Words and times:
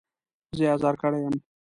زه 0.57 0.63
يې 0.65 0.69
ازار 0.75 0.95
کړی 1.01 1.19
يم. 1.23 1.35